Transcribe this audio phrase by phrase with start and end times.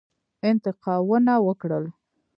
[0.49, 1.85] انتقاونه وکړل.